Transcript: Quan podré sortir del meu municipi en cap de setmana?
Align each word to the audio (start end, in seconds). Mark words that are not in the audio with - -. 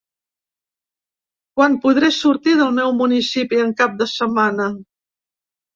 Quan 1.61 1.77
podré 1.85 2.11
sortir 2.17 2.57
del 2.63 2.75
meu 2.81 2.97
municipi 3.05 3.65
en 3.69 3.79
cap 3.85 3.97
de 4.03 4.13
setmana? 4.19 4.71